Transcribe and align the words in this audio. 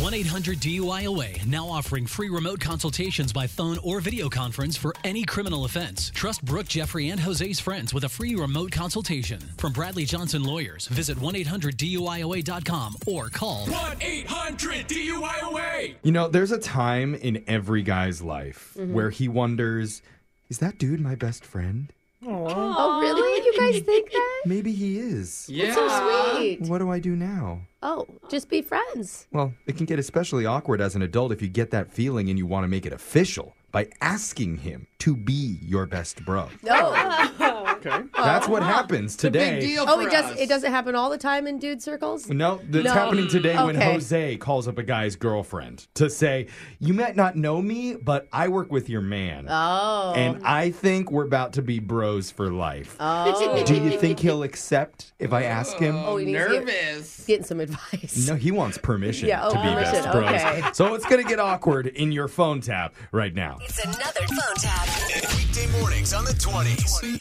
1 0.00 0.14
800 0.14 0.58
DUIOA 0.60 1.46
now 1.46 1.66
offering 1.66 2.06
free 2.06 2.28
remote 2.28 2.60
consultations 2.60 3.32
by 3.32 3.46
phone 3.46 3.78
or 3.82 4.00
video 4.00 4.28
conference 4.28 4.76
for 4.76 4.94
any 5.02 5.24
criminal 5.24 5.64
offense. 5.64 6.10
Trust 6.14 6.44
Brooke, 6.44 6.68
Jeffrey, 6.68 7.08
and 7.08 7.18
Jose's 7.18 7.58
friends 7.58 7.92
with 7.94 8.04
a 8.04 8.08
free 8.08 8.34
remote 8.34 8.70
consultation. 8.70 9.40
From 9.56 9.72
Bradley 9.72 10.04
Johnson 10.04 10.44
Lawyers, 10.44 10.86
visit 10.88 11.18
1 11.20 11.34
800 11.36 11.76
DUIOA.com 11.78 12.96
or 13.06 13.28
call 13.28 13.66
1 13.66 13.96
800 14.02 14.86
DUIOA. 14.88 15.94
You 16.02 16.12
know, 16.12 16.28
there's 16.28 16.52
a 16.52 16.58
time 16.58 17.14
in 17.14 17.42
every 17.48 17.82
guy's 17.82 18.20
life 18.22 18.74
Mhm. 18.78 18.92
where 18.92 19.10
he 19.10 19.26
wonders, 19.26 20.02
is 20.48 20.58
that 20.58 20.78
dude 20.78 21.00
my 21.00 21.14
best 21.14 21.44
friend? 21.44 21.92
Oh, 22.26 23.00
really? 23.00 23.44
You 23.46 23.58
guys 23.58 23.80
think 23.84 24.10
that? 24.12 24.27
Maybe 24.48 24.72
he 24.72 24.98
is. 24.98 25.50
That's 25.54 25.74
so 25.74 26.36
sweet. 26.38 26.62
What 26.62 26.78
do 26.78 26.90
I 26.90 26.98
do 26.98 27.14
now? 27.14 27.60
Oh, 27.82 28.06
just 28.30 28.48
be 28.48 28.62
friends. 28.62 29.26
Well, 29.30 29.52
it 29.66 29.76
can 29.76 29.84
get 29.84 29.98
especially 29.98 30.46
awkward 30.46 30.80
as 30.80 30.96
an 30.96 31.02
adult 31.02 31.32
if 31.32 31.42
you 31.42 31.48
get 31.48 31.70
that 31.72 31.92
feeling 31.92 32.30
and 32.30 32.38
you 32.38 32.46
want 32.46 32.64
to 32.64 32.68
make 32.68 32.86
it 32.86 32.92
official 32.94 33.54
by 33.72 33.88
asking 34.00 34.56
him 34.56 34.86
to 35.00 35.14
be 35.14 35.58
your 35.60 35.84
best 35.84 36.24
bro. 36.24 36.48
No. 36.62 36.92
Okay. 37.86 38.02
That's 38.16 38.48
what 38.48 38.62
happens 38.62 39.16
today. 39.16 39.76
Oh, 39.78 40.00
it 40.00 40.10
does. 40.10 40.38
It 40.38 40.48
doesn't 40.48 40.70
happen 40.70 40.94
all 40.94 41.10
the 41.10 41.18
time 41.18 41.46
in 41.46 41.58
dude 41.58 41.82
circles. 41.82 42.28
No, 42.28 42.60
that's 42.68 42.84
No. 42.86 42.92
happening 42.92 43.28
today 43.28 43.56
when 43.56 43.76
Okay. 43.76 43.92
Jose 43.92 44.36
calls 44.38 44.66
up 44.68 44.78
a 44.78 44.82
guy's 44.82 45.16
girlfriend 45.16 45.86
to 45.94 46.10
say, 46.10 46.46
You 46.78 46.94
might 46.94 47.16
not 47.16 47.36
know 47.36 47.60
me, 47.62 47.94
but 47.94 48.28
I 48.32 48.48
work 48.48 48.70
with 48.72 48.88
your 48.88 49.00
man. 49.00 49.46
Oh. 49.48 50.12
And 50.16 50.44
I 50.44 50.70
think 50.70 51.10
we're 51.10 51.24
about 51.24 51.52
to 51.54 51.62
be 51.62 51.78
bros 51.78 52.30
for 52.30 52.50
life. 52.50 52.96
Oh. 53.00 53.64
Do 53.64 53.74
you 53.74 53.98
think 53.98 54.18
he'll 54.20 54.42
accept 54.42 55.12
if 55.18 55.32
I 55.32 55.44
ask 55.44 55.76
him? 55.76 55.96
Oh, 55.96 56.06
oh 56.06 56.16
he 56.16 56.26
needs 56.26 56.46
to 56.46 56.64
get- 56.64 57.26
getting 57.26 57.44
some 57.44 57.60
advice. 57.60 58.26
No, 58.28 58.34
he 58.34 58.50
wants 58.50 58.78
permission 58.78 59.28
Yeah, 59.28 59.44
oh, 59.46 59.52
to 59.52 59.56
be 59.58 59.68
best 59.68 60.10
bros. 60.10 60.24
okay. 60.24 60.62
So 60.72 60.94
it's 60.94 61.04
going 61.06 61.22
to 61.22 61.28
get 61.28 61.38
awkward 61.38 61.86
in 61.88 62.12
your 62.12 62.28
phone 62.28 62.60
tap 62.60 62.94
right 63.12 63.34
now. 63.34 63.58
It's 63.62 63.78
another 63.84 64.26
phone 64.26 64.56
tap. 64.56 64.88
Weekday 65.36 65.66
mornings 65.78 66.12
on 66.12 66.24
the 66.24 66.32
20s. 66.32 67.20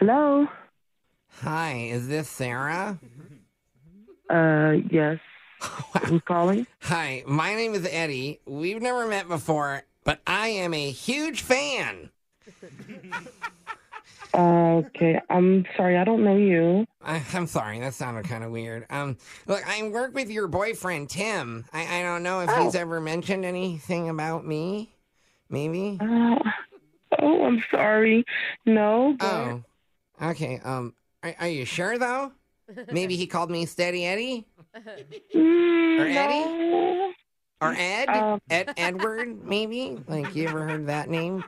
Hello. 0.00 0.48
Hi, 1.42 1.72
is 1.92 2.08
this 2.08 2.26
Sarah? 2.28 2.98
Uh, 4.30 4.76
yes. 4.90 5.18
Who's 6.06 6.22
calling? 6.22 6.66
Hi, 6.82 7.22
my 7.26 7.54
name 7.54 7.74
is 7.74 7.86
Eddie. 7.90 8.40
We've 8.46 8.80
never 8.80 9.06
met 9.06 9.28
before, 9.28 9.82
but 10.04 10.20
I 10.26 10.48
am 10.48 10.72
a 10.72 10.90
huge 10.90 11.42
fan. 11.42 12.08
Okay, 14.32 15.20
I'm 15.28 15.66
sorry, 15.76 15.98
I 15.98 16.04
don't 16.04 16.24
know 16.24 16.36
you. 16.36 16.86
I, 17.04 17.22
I'm 17.34 17.46
sorry, 17.46 17.80
that 17.80 17.92
sounded 17.92 18.24
kind 18.26 18.42
of 18.44 18.50
weird. 18.52 18.86
Um, 18.88 19.18
look, 19.46 19.62
I 19.68 19.86
work 19.88 20.14
with 20.14 20.30
your 20.30 20.46
boyfriend 20.48 21.10
Tim. 21.10 21.66
I, 21.74 21.98
I 21.98 22.02
don't 22.02 22.22
know 22.22 22.40
if 22.40 22.50
he's 22.56 22.74
ever 22.74 23.00
mentioned 23.00 23.44
anything 23.44 24.08
about 24.08 24.46
me. 24.46 24.94
Maybe. 25.50 25.98
Uh, 26.00 26.38
oh, 27.18 27.44
I'm 27.44 27.62
sorry. 27.70 28.24
No. 28.64 29.14
but- 29.18 29.26
Oh, 29.26 29.64
okay. 30.22 30.60
Um, 30.62 30.94
are, 31.22 31.34
are 31.40 31.48
you 31.48 31.64
sure 31.64 31.98
though? 31.98 32.32
Maybe 32.92 33.16
he 33.16 33.26
called 33.26 33.50
me 33.50 33.66
Steady 33.66 34.06
Eddie 34.06 34.46
or 34.74 34.80
Eddie 36.06 36.44
no. 36.44 37.12
or 37.60 37.74
Ed, 37.76 38.08
Um. 38.08 38.40
Ed 38.48 38.72
Edward. 38.76 39.44
Maybe. 39.44 39.98
Like 40.06 40.34
you 40.34 40.48
ever 40.48 40.68
heard 40.68 40.86
that 40.86 41.10
name? 41.10 41.44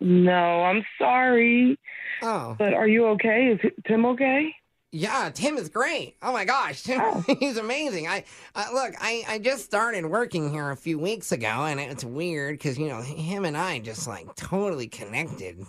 No, 0.00 0.62
I'm 0.64 0.84
sorry. 0.98 1.78
Oh. 2.22 2.54
But 2.58 2.74
are 2.74 2.86
you 2.86 3.06
okay? 3.08 3.58
Is 3.62 3.72
Tim 3.86 4.04
okay? 4.06 4.54
Yeah, 4.90 5.30
Tim 5.34 5.56
is 5.58 5.68
great. 5.68 6.16
Oh 6.22 6.32
my 6.32 6.46
gosh, 6.46 6.82
Tim, 6.82 7.22
he's 7.40 7.58
amazing. 7.58 8.06
I 8.08 8.24
uh, 8.54 8.66
look, 8.72 8.94
I, 8.98 9.22
I 9.28 9.38
just 9.38 9.64
started 9.66 10.06
working 10.06 10.50
here 10.50 10.70
a 10.70 10.76
few 10.76 10.98
weeks 10.98 11.30
ago, 11.30 11.46
and 11.46 11.78
it's 11.78 12.04
weird 12.04 12.54
because 12.54 12.78
you 12.78 12.88
know 12.88 13.02
him 13.02 13.44
and 13.44 13.56
I 13.56 13.80
just 13.80 14.08
like 14.08 14.34
totally 14.34 14.88
connected. 14.88 15.62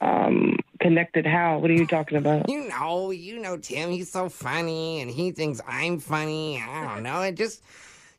Um, 0.00 0.56
connected 0.80 1.26
how? 1.26 1.58
What 1.58 1.70
are 1.70 1.74
you 1.74 1.86
talking 1.86 2.18
about? 2.18 2.48
You 2.48 2.68
know, 2.68 3.10
you 3.10 3.38
know 3.38 3.56
Tim. 3.56 3.90
He's 3.90 4.10
so 4.10 4.28
funny, 4.28 5.00
and 5.00 5.10
he 5.10 5.30
thinks 5.30 5.60
I'm 5.66 6.00
funny. 6.00 6.60
I 6.60 6.84
don't 6.84 7.02
know. 7.02 7.20
It 7.22 7.36
just, 7.36 7.62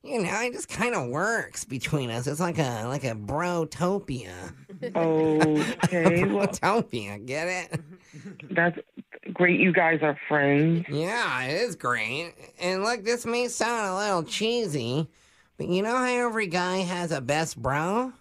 you 0.03 0.21
know, 0.21 0.41
it 0.41 0.53
just 0.53 0.69
kind 0.69 0.95
of 0.95 1.09
works 1.09 1.65
between 1.65 2.09
us. 2.09 2.27
It's 2.27 2.39
like 2.39 2.59
a 2.59 2.85
like 2.85 3.03
a 3.03 3.15
brotopia. 3.15 4.53
Okay, 4.83 4.93
brotopia. 6.23 7.25
Get 7.25 7.47
it? 7.47 7.81
that's 8.51 8.77
great. 9.33 9.59
You 9.59 9.73
guys 9.73 9.99
are 10.01 10.17
friends. 10.27 10.85
Yeah, 10.89 11.43
it 11.43 11.61
is 11.61 11.75
great. 11.75 12.33
And 12.59 12.83
look, 12.83 13.03
this 13.03 13.25
may 13.25 13.47
sound 13.47 13.89
a 13.89 13.95
little 13.97 14.23
cheesy, 14.23 15.07
but 15.57 15.67
you 15.67 15.81
know 15.81 15.97
how 15.97 16.27
every 16.27 16.47
guy 16.47 16.77
has 16.77 17.11
a 17.11 17.21
best 17.21 17.61
bro? 17.61 18.13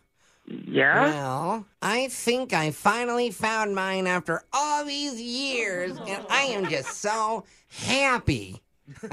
Yeah. 0.51 1.01
Well, 1.03 1.67
I 1.81 2.09
think 2.09 2.53
I 2.53 2.73
finally 2.73 3.31
found 3.31 3.75
mine 3.75 4.07
after 4.07 4.43
all 4.53 4.85
these 4.85 5.21
years, 5.21 5.93
and 6.07 6.25
I 6.29 6.43
am 6.43 6.69
just 6.69 6.99
so 6.99 7.45
happy. 7.69 8.61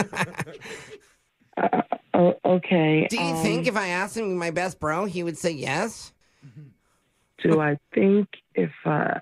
Oh, 2.13 2.33
okay. 2.43 3.07
Do 3.09 3.17
you 3.17 3.33
um, 3.33 3.43
think 3.43 3.67
if 3.67 3.77
I 3.77 3.89
asked 3.89 4.17
him 4.17 4.35
my 4.37 4.49
best 4.49 4.79
bro, 4.79 5.05
he 5.05 5.23
would 5.23 5.37
say 5.37 5.51
yes? 5.51 6.13
Do 7.43 7.61
I 7.61 7.77
think 7.93 8.27
if 8.55 8.71
uh 8.85 9.19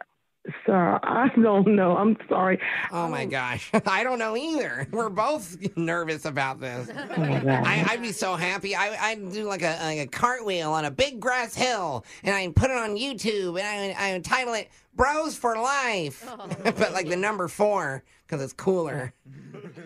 Sir, 0.65 0.99
I 1.03 1.29
don't 1.41 1.67
know. 1.75 1.97
I'm 1.97 2.17
sorry. 2.29 2.59
Oh 2.91 3.07
my 3.07 3.25
gosh. 3.25 3.69
I 3.85 4.03
don't 4.03 4.19
know 4.19 4.37
either. 4.37 4.87
We're 4.91 5.09
both 5.09 5.57
nervous 5.75 6.25
about 6.25 6.59
this. 6.59 6.89
Oh. 6.91 7.21
I, 7.23 7.85
I'd 7.89 8.01
be 8.01 8.11
so 8.11 8.35
happy. 8.35 8.75
I, 8.75 9.11
I'd 9.11 9.31
do 9.31 9.45
like 9.45 9.61
a, 9.63 9.77
like 9.81 9.99
a 9.99 10.07
cartwheel 10.07 10.71
on 10.71 10.85
a 10.85 10.91
big 10.91 11.19
grass 11.19 11.55
hill 11.55 12.05
and 12.23 12.35
I'd 12.35 12.55
put 12.55 12.69
it 12.71 12.77
on 12.77 12.91
YouTube 12.95 13.59
and 13.59 13.95
I, 13.97 14.09
I 14.09 14.13
would 14.13 14.23
title 14.25 14.53
it 14.53 14.69
Bros 14.95 15.35
for 15.35 15.55
Life. 15.57 16.25
but 16.63 16.93
like 16.93 17.09
the 17.09 17.17
number 17.17 17.47
four 17.47 18.03
because 18.25 18.43
it's 18.43 18.53
cooler. 18.53 19.13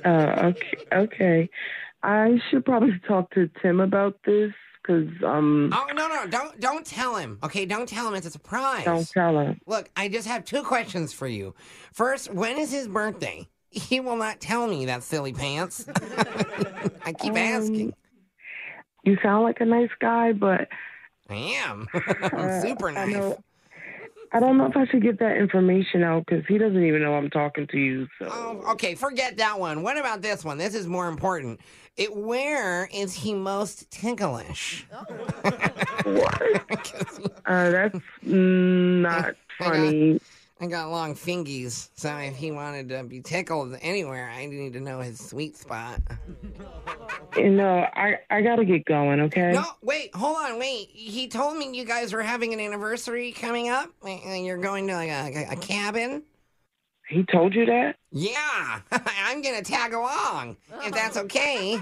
Uh, 0.06 0.52
okay, 0.56 0.78
okay. 0.94 1.50
I 2.04 2.40
should 2.50 2.64
probably 2.66 3.00
talk 3.08 3.30
to 3.32 3.50
Tim 3.62 3.80
about 3.82 4.18
this 4.26 4.54
because 4.82 5.10
um. 5.26 5.72
Oh 5.74 5.88
no 5.94 6.08
no 6.08 6.28
don't 6.28 6.60
don't 6.60 6.86
tell 6.86 7.16
him. 7.16 7.40
Okay, 7.44 7.66
don't 7.66 7.88
tell 7.88 8.08
him 8.08 8.16
it's 8.16 8.28
a 8.28 8.32
surprise. 8.32 8.86
Don't 8.86 9.10
tell 9.10 9.40
him. 9.40 9.60
Look, 9.68 9.90
I 9.96 10.08
just 10.10 10.28
have 10.28 10.46
two 10.46 10.64
questions 10.64 11.14
for 11.14 11.28
you. 11.28 11.54
First, 11.94 12.34
when 12.34 12.58
is 12.58 12.72
his 12.72 12.88
birthday? 12.88 13.48
He 13.72 14.00
will 14.00 14.16
not 14.16 14.40
tell 14.40 14.66
me 14.68 14.86
that 14.88 15.04
silly 15.04 15.32
pants. 15.34 15.86
I 17.06 17.14
keep 17.14 17.34
Um, 17.34 17.38
asking. 17.38 17.94
You 19.04 19.18
sound 19.24 19.44
like 19.44 19.62
a 19.62 19.66
nice 19.66 19.92
guy, 20.00 20.32
but 20.34 20.68
I 21.30 21.36
am. 21.36 21.88
uh, 21.94 22.30
I'm 22.34 22.62
super 22.62 22.90
I 22.90 22.94
nice. 23.06 23.14
know- 23.14 23.44
I 24.32 24.40
don't 24.40 24.58
know 24.58 24.68
if 24.68 24.78
I 24.78 24.86
should 24.86 25.02
get 25.02 25.20
that 25.20 25.38
information 25.38 26.04
out 26.04 26.26
because 26.26 26.46
he 26.48 26.58
doesn't 26.58 26.84
even 26.84 27.02
know 27.02 27.16
I'm 27.16 27.30
talking 27.30 27.66
to 27.68 27.78
you. 27.78 28.08
So 28.20 28.28
Oh, 28.32 28.64
okay, 28.74 28.94
forget 28.96 29.38
that 29.38 29.60
one. 29.60 29.82
What 29.82 29.98
about 29.98 30.22
this 30.22 30.46
one? 30.46 30.58
This 30.58 30.76
is 30.76 30.88
more 30.88 31.08
important. 31.08 31.60
It, 31.98 32.16
where 32.16 32.88
is 32.94 33.14
he 33.14 33.34
most 33.34 33.90
ticklish? 33.90 34.86
uh, 34.94 35.04
that's 37.46 38.00
not 38.24 39.36
funny. 39.58 40.20
I 40.62 40.68
got 40.68 40.92
long 40.92 41.16
fingies, 41.16 41.88
so 41.96 42.14
if 42.18 42.36
he 42.36 42.52
wanted 42.52 42.90
to 42.90 43.04
be 43.04 43.22
tickled 43.22 43.78
anywhere, 43.82 44.30
I 44.30 44.46
need 44.46 44.74
to 44.74 44.82
know 44.82 45.00
his 45.00 45.18
sweet 45.18 45.56
spot. 45.56 46.02
No, 47.38 47.88
I 47.94 48.20
I 48.30 48.42
gotta 48.42 48.66
get 48.66 48.84
going. 48.84 49.22
Okay. 49.22 49.54
No, 49.54 49.64
wait, 49.82 50.14
hold 50.14 50.36
on, 50.38 50.60
wait. 50.60 50.90
He 50.92 51.30
told 51.30 51.58
me 51.58 51.74
you 51.74 51.86
guys 51.86 52.12
were 52.12 52.22
having 52.22 52.54
an 52.54 52.60
anniversary 52.60 53.32
coming 53.32 53.70
up, 53.70 53.90
and 54.06 54.46
you're 54.46 54.58
going 54.58 54.88
to 54.88 54.96
like 54.96 55.10
a, 55.10 55.48
a 55.52 55.56
cabin. 55.56 56.24
He 57.08 57.24
told 57.24 57.56
you 57.56 57.66
that? 57.66 57.96
Yeah, 58.12 58.82
I'm 58.92 59.42
gonna 59.42 59.62
tag 59.62 59.94
along 59.94 60.58
if 60.84 60.94
that's 60.94 61.16
okay. 61.18 61.82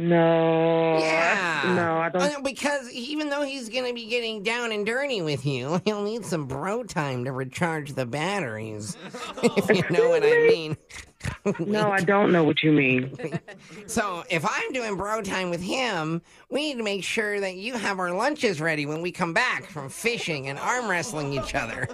No. 0.00 0.98
Yeah. 0.98 1.74
No, 1.76 1.98
I 1.98 2.08
don't. 2.08 2.22
Uh, 2.22 2.40
Because 2.42 2.90
even 2.90 3.28
though 3.28 3.42
he's 3.42 3.68
gonna 3.68 3.92
be 3.92 4.06
getting 4.06 4.42
down 4.42 4.72
and 4.72 4.86
dirty 4.86 5.20
with 5.20 5.44
you, 5.44 5.80
he'll 5.84 6.02
need 6.02 6.24
some 6.24 6.46
bro 6.46 6.82
time 6.84 7.24
to 7.26 7.32
recharge 7.32 7.92
the 7.92 8.06
batteries. 8.06 8.96
if 9.42 9.68
you 9.68 9.82
know 9.94 10.08
what 10.08 10.22
I 10.24 10.46
mean. 10.48 10.76
No, 11.58 11.90
I 11.90 12.00
don't 12.00 12.32
know 12.32 12.44
what 12.44 12.62
you 12.62 12.72
mean. 12.72 13.14
So 13.86 14.24
if 14.30 14.42
I'm 14.48 14.72
doing 14.72 14.96
bro 14.96 15.20
time 15.20 15.50
with 15.50 15.60
him, 15.60 16.22
we 16.50 16.62
need 16.70 16.78
to 16.78 16.82
make 16.82 17.04
sure 17.04 17.38
that 17.40 17.56
you 17.56 17.74
have 17.74 17.98
our 17.98 18.10
lunches 18.10 18.58
ready 18.58 18.86
when 18.86 19.02
we 19.02 19.12
come 19.12 19.34
back 19.34 19.66
from 19.66 19.90
fishing 19.90 20.48
and 20.48 20.58
arm 20.58 20.88
wrestling 20.88 21.34
each 21.34 21.54
other. 21.54 21.86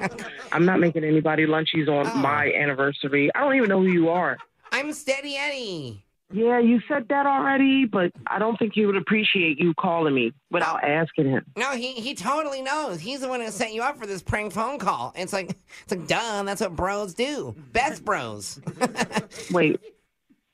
I'm 0.53 0.65
not 0.65 0.79
making 0.79 1.03
anybody 1.03 1.45
lunches 1.45 1.89
on 1.89 2.07
Oh. 2.07 2.15
my 2.15 2.53
anniversary. 2.53 3.29
I 3.35 3.41
don't 3.41 3.57
even 3.57 3.69
know 3.69 3.81
who 3.81 3.89
you 3.91 4.11
are. 4.11 4.37
I'm 4.71 4.93
Steady 4.93 5.37
Eddie. 5.37 6.06
Yeah, 6.33 6.59
you 6.59 6.81
said 6.89 7.07
that 7.09 7.25
already, 7.25 7.85
but 7.85 8.11
I 8.27 8.41
don't 8.41 8.59
think 8.59 8.73
he 8.75 8.85
would 8.85 8.97
appreciate 8.97 9.61
you 9.61 9.73
calling 9.75 10.13
me 10.13 10.33
without 10.51 10.83
asking 10.83 11.27
him. 11.27 11.45
No, 11.57 11.71
he 11.71 11.93
he 11.93 12.15
totally 12.17 12.63
knows. 12.63 12.99
He's 13.01 13.21
the 13.21 13.29
one 13.29 13.41
who 13.41 13.51
set 13.51 13.73
you 13.73 13.83
up 13.83 13.97
for 13.97 14.07
this 14.07 14.23
prank 14.23 14.53
phone 14.53 14.79
call. 14.79 15.13
It's 15.17 15.33
like 15.33 15.51
it's 15.83 15.93
like 15.93 16.09
duh, 16.09 16.43
that's 16.43 16.61
what 16.61 16.75
bros 16.75 17.15
do. 17.15 17.55
Best 17.73 18.05
bros. 18.05 18.61
Wait, 19.53 19.79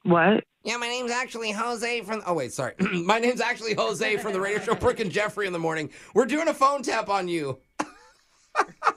what? 0.02 0.44
Yeah, 0.64 0.76
my 0.76 0.88
name's 0.88 1.10
actually 1.10 1.52
Jose 1.52 2.02
from. 2.02 2.22
Oh 2.26 2.34
wait, 2.34 2.52
sorry. 2.52 2.74
my 2.92 3.18
name's 3.18 3.40
actually 3.40 3.74
Jose 3.74 4.18
from 4.18 4.32
the 4.32 4.40
radio 4.40 4.60
show 4.60 4.74
Brooke 4.74 5.00
and 5.00 5.10
Jeffrey 5.10 5.46
in 5.46 5.52
the 5.52 5.58
morning. 5.58 5.90
We're 6.14 6.26
doing 6.26 6.48
a 6.48 6.54
phone 6.54 6.82
tap 6.82 7.08
on 7.08 7.28
you. 7.28 7.58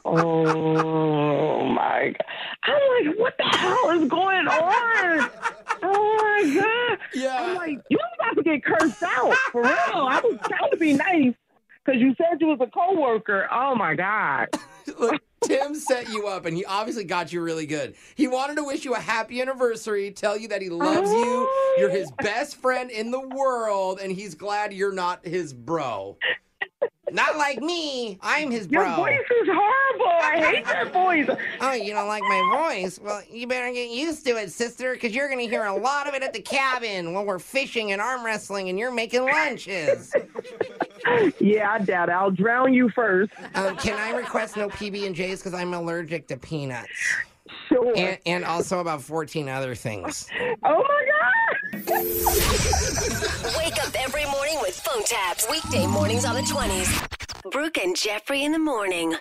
Oh 0.04 1.64
my 1.70 2.14
god! 2.14 2.26
I'm 2.64 3.08
like, 3.08 3.18
what 3.18 3.34
the 3.38 3.58
hell 3.58 3.90
is 3.92 4.10
going 4.10 4.48
on? 4.48 5.30
Oh 5.96 6.42
my 6.44 6.54
god! 6.54 7.00
Yeah. 7.14 7.38
I'm 7.40 7.56
like, 7.56 7.80
you 7.90 7.98
about 8.20 8.36
to 8.36 8.44
get 8.44 8.64
cursed 8.64 9.04
out 9.04 9.34
for 9.52 9.62
real. 9.62 9.72
I 9.72 10.22
was 10.24 10.38
trying 10.48 10.72
to 10.72 10.78
be 10.78 10.94
nice 10.94 11.34
because 11.84 12.02
you 12.02 12.16
said 12.18 12.40
you 12.42 12.48
was 12.48 12.60
a 12.62 12.68
coworker. 12.68 13.48
Oh 13.52 13.76
my 13.76 13.96
god! 13.96 14.50
Look, 15.00 15.22
Tim 15.44 15.76
set 15.76 16.10
you 16.10 16.28
up, 16.28 16.46
and 16.46 16.56
he 16.56 16.66
obviously 16.66 17.04
got 17.04 17.32
you 17.32 17.42
really 17.42 17.66
good. 17.66 17.96
He 18.16 18.28
wanted 18.28 18.56
to 18.58 18.64
wish 18.64 18.86
you 18.86 18.94
a 18.94 19.00
happy 19.00 19.42
anniversary, 19.42 20.12
tell 20.12 20.38
you 20.38 20.48
that 20.50 20.62
he 20.62 20.70
loves 20.70 21.12
you, 21.12 21.50
you're 21.78 21.90
his 21.90 22.12
oh. 22.12 22.24
best 22.24 22.58
friend 22.58 22.92
in 22.92 23.12
the 23.12 23.20
world, 23.20 24.00
and 24.02 24.12
he's 24.12 24.36
glad 24.36 24.74
you're 24.74 24.94
not 24.94 25.26
his 25.26 25.54
bro. 25.54 26.18
Not 27.12 27.38
like 27.38 27.62
me. 27.62 28.18
I'm 28.22 28.52
his 28.52 28.68
bro. 28.68 28.86
Your 28.86 28.96
voice 28.96 29.20
is 29.20 29.48
horrible. 29.48 30.06
I 30.22 30.52
hate 30.54 30.66
that 30.66 30.92
voice. 30.92 31.30
Oh, 31.62 31.74
you 31.74 31.94
don't 31.94 32.08
like 32.08 32.24
my 32.24 32.68
voice? 32.68 33.00
Well, 33.02 33.22
you 33.32 33.48
better 33.48 33.72
get 33.72 33.90
used 33.90 34.26
to 34.26 34.32
it, 34.38 34.52
sister, 34.52 34.94
because 34.94 35.14
you're 35.14 35.30
going 35.30 35.40
to 35.40 35.48
hear 35.48 35.66
a 35.66 35.76
lot 35.76 36.08
of 36.08 36.14
it 36.14 36.24
at 36.24 36.34
the 36.34 36.42
cabin 36.42 37.14
when 37.14 37.26
we're 37.26 37.40
fishing 37.40 37.92
and 37.92 38.02
arm 38.02 38.26
wrestling 38.26 38.70
and 38.70 38.78
you're 38.80 38.92
making 38.92 39.24
lunches. 39.24 40.14
Yeah, 41.40 41.72
I 41.72 41.80
doubt 41.80 42.10
it. 42.10 42.14
I'll 42.14 42.32
drown 42.32 42.74
you 42.74 42.90
first. 42.90 43.32
Um, 43.54 43.78
can 43.78 43.98
I 44.00 44.18
request 44.18 44.58
no 44.58 44.70
PB 44.70 45.06
and 45.06 45.16
J's 45.16 45.40
because 45.40 45.54
I'm 45.54 45.74
allergic 45.74 46.28
to 46.30 46.38
peanuts? 46.38 46.90
Sure. 47.70 47.94
And, 47.96 48.18
and 48.26 48.44
also 48.44 48.80
about 48.80 49.02
14 49.02 49.48
other 49.48 49.76
things. 49.76 50.28
Oh 50.42 50.56
my 50.64 50.74
god! 50.74 51.05
Wake 51.88 53.78
up 53.84 53.94
every 54.00 54.26
morning 54.26 54.58
with 54.62 54.80
phone 54.80 55.04
taps. 55.04 55.46
Weekday 55.52 55.86
mornings 55.86 56.26
on 56.26 56.34
the 56.34 56.42
20s. 56.42 57.52
Brooke 57.52 57.78
and 57.78 57.96
Jeffrey 57.96 58.44
in 58.44 58.52
the 58.52 58.60
morning. 58.60 59.16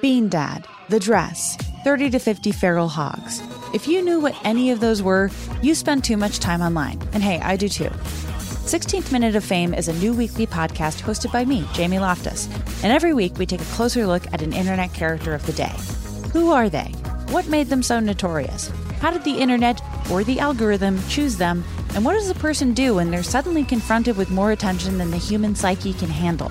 Bean 0.00 0.30
Dad, 0.30 0.66
The 0.88 0.98
Dress, 0.98 1.58
30 1.84 2.10
to 2.10 2.18
50 2.18 2.52
Feral 2.52 2.88
Hogs. 2.88 3.42
If 3.74 3.86
you 3.86 4.02
knew 4.02 4.18
what 4.18 4.34
any 4.44 4.70
of 4.70 4.80
those 4.80 5.02
were, 5.02 5.30
you 5.60 5.74
spend 5.74 6.04
too 6.04 6.16
much 6.16 6.38
time 6.38 6.62
online. 6.62 7.00
And 7.12 7.22
hey, 7.22 7.38
I 7.40 7.56
do 7.56 7.68
too. 7.68 7.90
16th 8.64 9.12
Minute 9.12 9.36
of 9.36 9.44
Fame 9.44 9.74
is 9.74 9.88
a 9.88 9.94
new 9.94 10.14
weekly 10.14 10.46
podcast 10.46 11.02
hosted 11.02 11.32
by 11.32 11.44
me, 11.44 11.66
Jamie 11.74 11.98
Loftus. 11.98 12.46
And 12.82 12.92
every 12.92 13.12
week 13.12 13.36
we 13.36 13.44
take 13.44 13.60
a 13.60 13.74
closer 13.74 14.06
look 14.06 14.26
at 14.32 14.40
an 14.40 14.54
internet 14.54 14.94
character 14.94 15.34
of 15.34 15.44
the 15.44 15.52
day. 15.52 15.74
Who 16.32 16.50
are 16.50 16.70
they? 16.70 16.92
What 17.28 17.48
made 17.48 17.68
them 17.68 17.82
so 17.82 18.00
notorious? 18.00 18.70
How 19.00 19.10
did 19.10 19.24
the 19.24 19.38
internet 19.38 19.82
or 20.10 20.24
the 20.24 20.40
algorithm 20.40 21.00
choose 21.08 21.36
them? 21.36 21.64
And 21.94 22.04
what 22.04 22.14
does 22.14 22.30
a 22.30 22.34
person 22.34 22.74
do 22.74 22.94
when 22.96 23.10
they're 23.10 23.22
suddenly 23.22 23.64
confronted 23.64 24.16
with 24.16 24.30
more 24.30 24.52
attention 24.52 24.98
than 24.98 25.10
the 25.10 25.18
human 25.18 25.54
psyche 25.54 25.92
can 25.92 26.08
handle? 26.08 26.50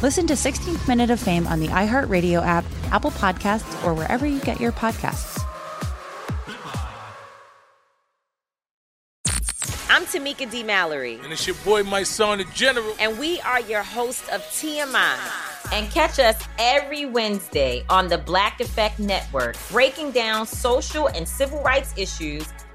Listen 0.00 0.26
to 0.28 0.34
16th 0.34 0.86
Minute 0.86 1.10
of 1.10 1.18
Fame 1.18 1.46
on 1.48 1.58
the 1.58 1.68
iHeartRadio 1.68 2.44
app, 2.44 2.64
Apple 2.92 3.10
Podcasts, 3.10 3.84
or 3.84 3.94
wherever 3.94 4.26
you 4.26 4.40
get 4.40 4.60
your 4.60 4.72
podcasts. 4.72 5.44
I'm 9.90 10.04
Tamika 10.04 10.48
D. 10.48 10.62
Mallory. 10.62 11.18
And 11.24 11.32
it's 11.32 11.46
your 11.46 11.56
boy, 11.64 11.82
Mysonne, 11.82 12.38
the 12.38 12.44
general. 12.54 12.94
And 13.00 13.18
we 13.18 13.40
are 13.40 13.60
your 13.62 13.82
hosts 13.82 14.28
of 14.28 14.42
TMI. 14.42 15.16
And 15.72 15.90
catch 15.90 16.20
us 16.20 16.40
every 16.58 17.04
Wednesday 17.04 17.84
on 17.90 18.06
the 18.06 18.18
Black 18.18 18.60
Effect 18.60 19.00
Network, 19.00 19.56
breaking 19.70 20.12
down 20.12 20.46
social 20.46 21.08
and 21.08 21.26
civil 21.26 21.60
rights 21.62 21.92
issues, 21.96 22.46